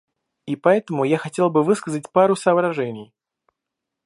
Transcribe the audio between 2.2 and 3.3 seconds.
соображений.